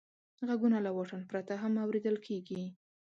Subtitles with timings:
[0.47, 2.63] غږونه له واټن پرته هم اورېدل کېږي.